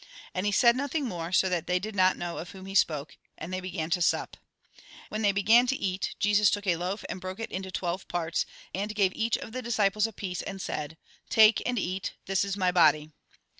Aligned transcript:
And 0.33 0.47
he 0.47 0.51
said 0.51 0.75
nothing 0.75 1.05
more, 1.05 1.31
so 1.31 1.47
that 1.47 1.67
they 1.67 1.77
did 1.77 1.95
not 1.95 2.17
know 2.17 2.39
of 2.39 2.53
whom 2.53 2.65
he 2.65 2.73
spoke, 2.73 3.17
and 3.37 3.53
they 3.53 3.59
began 3.59 3.91
to 3.91 4.01
sup. 4.01 4.35
When 5.09 5.21
they 5.21 5.31
began 5.31 5.67
to 5.67 5.75
eat, 5.77 6.15
Jesus 6.17 6.49
took 6.49 6.65
a 6.65 6.77
loaf 6.77 7.05
and 7.07 7.21
broke 7.21 7.39
it 7.39 7.51
into 7.51 7.69
twelve 7.69 8.07
parts, 8.07 8.47
and 8.73 8.95
gave 8.95 9.13
each 9.13 9.37
of 9.37 9.51
the 9.51 9.61
disciples 9.61 10.07
a 10.07 10.11
piece, 10.11 10.41
and 10.41 10.59
said:" 10.59 10.97
Take 11.39 11.61
and 11.67 11.77
eat, 11.77 12.15
this 12.25 12.43
is 12.43 12.57
my 12.57 12.71
body." 12.71 13.11